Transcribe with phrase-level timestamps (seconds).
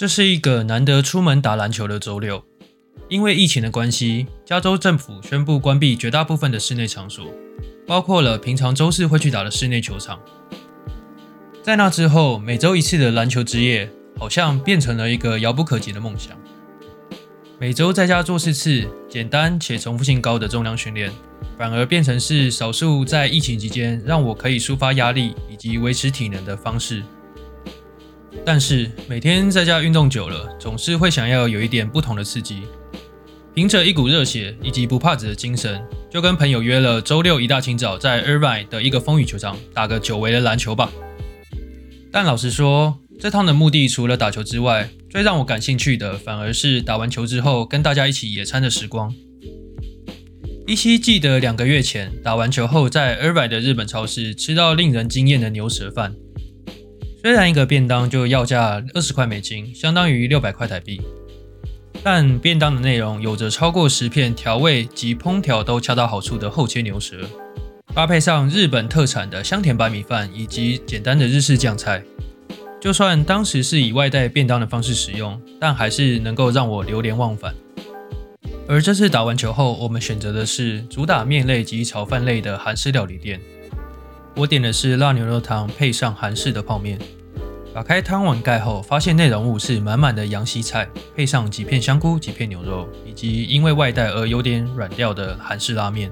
[0.00, 2.42] 这是一个难得出门打篮球的周六，
[3.10, 7.26] 因为疫情的关系，加州政府宣布关闭绝大部分的室内场所，
[7.86, 10.18] 包括了平常周四会去打的室内球场。
[11.62, 16.34] 在那之后，每周一次的篮球之夜好像变成了一个遥不可及的梦想。
[17.58, 21.12] 每周在家做四次简单且重复性高的重量训练，
[21.58, 27.02] 反而变成是少数在疫情期间让我可以抒发压力以及维持体能的方式。
[28.44, 32.62] 但是每天在家运动久了，总是会想要有一点不同的刺激。
[33.54, 40.90] 凭着一股热血以及不怕死的精神，就跟朋友约了周六一大清早在 Irvine 的一个风雨球场打个久违的篮球吧。
[42.12, 49.12] 但老实说，这趟的目的除了打球之外，最让我感兴趣的反而是打完球之后跟大家一起野餐的时光。
[50.66, 56.14] 依稀记得两个月前打完球后，在 Irvine 的日本超市吃到令人惊艳的牛舌饭。
[57.22, 61.02] 虽然一个便当就要价二十块美金，相当于六百块台币，
[62.02, 67.18] 但便当的内容有着超过十片调味及烹调都恰到好处的厚切牛舌。
[67.94, 72.02] 搭配上日本特产的香甜白米饭以及简单的日式酱菜，
[72.80, 77.54] 就算当时是以外带便当的方式使用，但还是能够让我流连忘返。
[78.66, 83.38] 而这次打完球后，我们选择的是主打面类及炒饭类的韩式料理店。
[84.40, 86.98] 我点的是辣牛肉汤配上韩式的泡面。
[87.74, 96.10] 打开汤碗盖后，发现内容物是满满的洋西菜，配上几片香菇、几片牛肉，以及因为外带而有点软掉的韩式拉面。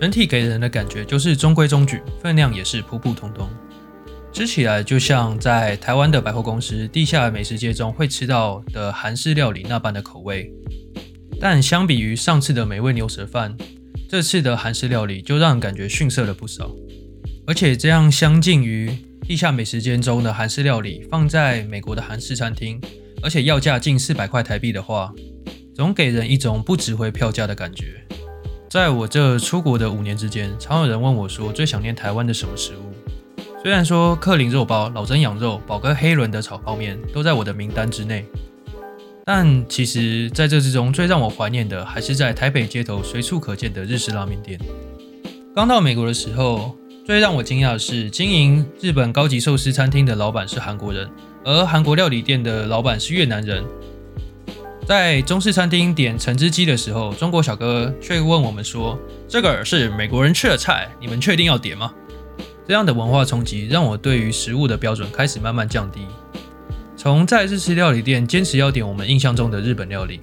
[0.00, 3.48] 整体给人的感觉就是中规中矩，分量也是普普通通，
[4.32, 10.48] 吃起来就像在台湾的百货公司地下美食街中会吃到的韩式料理那般的口味。
[11.40, 13.56] 但相比于上次的美味牛舌饭，
[14.08, 16.70] 这次的韩式料理就让人感觉逊色了不少。
[17.46, 18.90] 而且这样相近于
[19.22, 22.80] 地下美食街中的韩式料理，放在美国的韩式餐厅，
[23.22, 25.12] 而且要价近四百块台币的话，
[25.74, 28.04] 总给人一种不值回票价的感觉。
[28.68, 33.42] 在我这出国的五年之间，常有人问我说最想念台湾的什么食物。
[33.62, 38.24] 虽然说克林肉包、老曾羊肉、宝哥黑轮的炒泡面都在我的名单之内，
[39.24, 44.60] 但其实在这之中最让我怀念的，还是在台北街头随处可见的日式拉面店。
[45.54, 51.08] 刚到美国的时候，最让我惊讶的是，经营日本高级寿司餐厅的老板是韩国人，
[51.44, 53.64] 而韩国料理店的老板是越南人。
[54.84, 61.94] 在中式餐厅点橙汁鸡的时候，中国小哥却问我们说：“这个是美国人吃的菜，你们确定要点吗？”
[62.66, 66.00] 这样的文化冲击让我对于食物的标准开始慢慢降低。
[66.96, 70.20] 从在日式料理店坚持要点我们印象中的日本料理，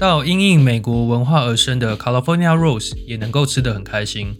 [0.00, 4.36] 到因应美国文化而生的 California Rolls 也能够吃得很开心。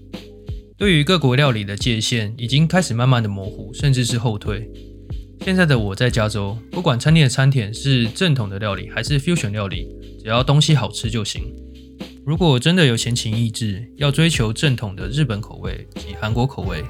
[0.83, 4.69] 对于各国料理的界限已经开始慢慢的模糊，甚至是后退。
[5.43, 9.87] 现在的我在加州，不管餐厅的餐点是正统的料理还是 fusion 料理，
[10.21, 11.45] 只要东西好吃就行。
[12.27, 16.83] 如果真的有闲情逸致，要追求正统的日本口味及韩国口味，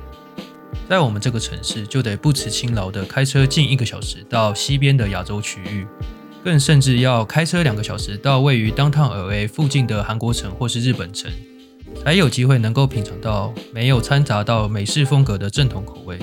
[0.88, 5.86] 在我们这个城市就得不辞辛劳的开车近一个小时到西边的亚洲区域，
[6.42, 11.30] 更甚至要开车两个小时到位于 Downtown LA 附近的韩国城或是日本城，
[12.04, 16.18] 才有机会能够品尝到没有掺杂到美式风格的正统口味。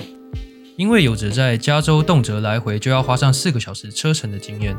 [0.76, 4.76] 因为有着在加州动辄来回就要花上四个小时车程的经验，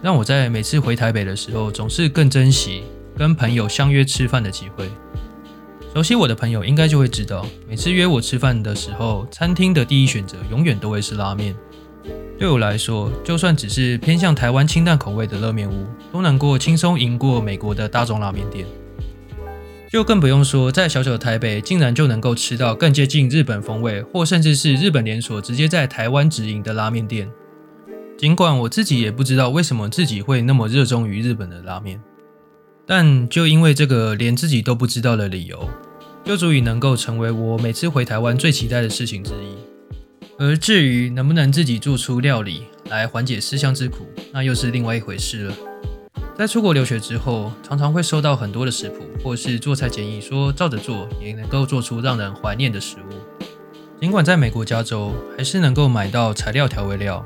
[0.00, 2.84] 让我在每次回台北的时候，总是更珍惜
[3.16, 4.88] 跟朋友相约吃饭的机会。
[5.92, 11.54] 熟悉我的朋友应该就会知道，每次约我吃饭的时候，餐厅的第一选择永远都会是拉面。
[12.38, 18.66] 对我来说，就算只是偏向台湾清淡口味的热面屋，都能够轻松赢过美国的大众拉面店。
[19.96, 27.30] 就更不用说，在小小的台北，竟然就能够吃到更接近日本风味，或甚至是日本连锁直接在台湾直营的拉面店。
[28.18, 31.98] 尽管我自己也不知道为什么自己会那么热衷于日本的拉面，
[32.84, 35.66] 但就因为这个连自己都不知道的理由，
[36.26, 39.56] 就足以能够成为我每次回台湾最期待的事情之一。
[40.38, 45.56] 而至于能不能自己做出料理来缓解思乡之苦，那又是另外一回事了。
[46.38, 53.14] 在出国留学之后，常常会收到很多的食谱，或是做菜建议，说照着做也能够做出让人怀念的食物。
[53.98, 57.24] 尽管在美国加州，还是能够买到材料调味料，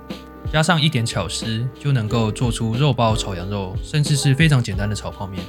[0.52, 5.42] 加上一点巧思，就能够做出肉包炒羊肉，甚至是非常简单的炒泡面。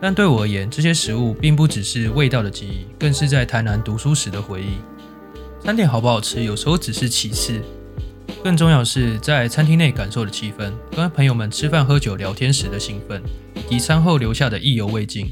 [0.00, 4.78] 但对我而言，这些食物并不只是味道的记忆，更是在台南读书时的回忆。
[5.60, 7.60] 餐点好不好吃，有时候只是其次。
[8.42, 13.20] 更重要是在餐厅内感受的气氛，跟朋友们吃饭喝酒聊天时的兴奋，
[13.54, 15.26] 以及餐后留下的意犹未尽，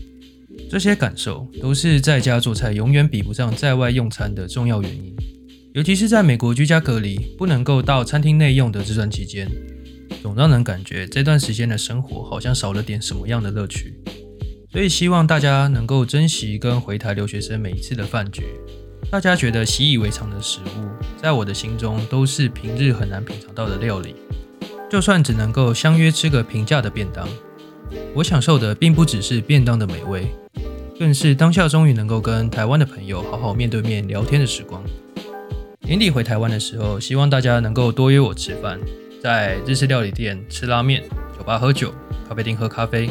[0.71, 5.15] 这些感受都是在家做菜永远比不上在外用餐的重要原因。
[5.73, 9.49] 尤其是在美国居家隔离，不能够到餐厅内用的这段期间，
[10.23, 13.95] 总让人感觉这段时间的生活好像少了点什么样的乐趣。
[14.73, 18.43] 所以希望大家能够珍惜跟回台留学生每一次的饭局。
[19.09, 24.17] 大家觉得习以为常的食物，在我的心中都是平日很难品尝到的料理。
[24.91, 27.27] 就算只能够相约吃个平价的便当，
[28.15, 30.27] 我享受的并不只是便当的美味，
[30.99, 34.83] 更是当下终于能够跟台湾的朋友好好面对面聊天的时光。
[35.81, 38.79] 年底回台湾的时候，希望大家能够多约我吃饭，
[39.23, 41.03] 在日式料理店吃拉面，
[41.39, 41.95] 酒吧喝酒，
[42.29, 43.09] 咖啡厅喝咖啡。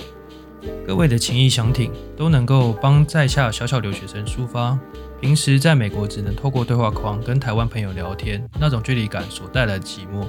[0.86, 4.78] 各位的情谊相挺，都能够帮在下小小留学生抒发。
[5.26, 10.24] 平时在美国只能透过对话框跟台湾朋友聊天，那种距离感所带来的寂寞，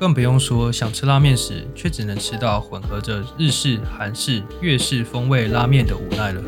[0.00, 6.42] 更不用说想吃拉面时却只能吃到混合着日式、韩式、粤式风味拉面的无奈了。